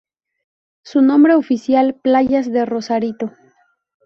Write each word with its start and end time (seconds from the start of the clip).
Su 0.81 1.03
nombre 1.03 1.35
oficial 1.35 1.93
Playas 2.01 2.51
de 2.51 2.65
Rosarito. 2.65 3.31